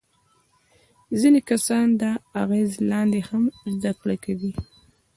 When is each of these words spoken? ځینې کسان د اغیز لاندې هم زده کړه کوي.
ځینې 1.19 1.39
کسان 1.49 1.85
د 2.01 2.03
اغیز 2.41 2.71
لاندې 2.91 3.19
هم 3.29 3.43
زده 3.73 3.91
کړه 4.01 4.15
کوي. 4.25 4.53